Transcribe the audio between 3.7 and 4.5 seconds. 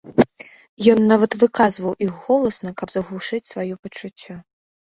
пачуццё.